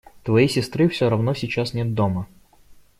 Твоей 0.23 0.49
сестры 0.49 0.89
все 0.89 1.11
равно 1.11 1.35
сейчас 1.35 1.75
нет 1.75 1.93
дома. 1.93 2.25